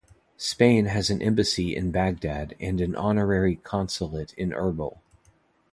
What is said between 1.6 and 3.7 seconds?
in Baghdad and an honorary